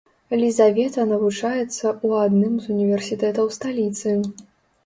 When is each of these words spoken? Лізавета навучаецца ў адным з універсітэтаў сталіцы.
Лізавета 0.43 1.03
навучаецца 1.11 1.61
ў 2.05 2.09
адным 2.31 2.57
з 2.65 2.73
універсітэтаў 2.77 3.45
сталіцы. 3.59 4.17